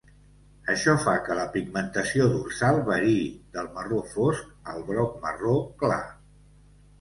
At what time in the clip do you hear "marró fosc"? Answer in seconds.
3.77-4.73